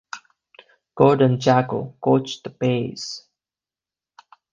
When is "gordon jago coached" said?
0.95-2.43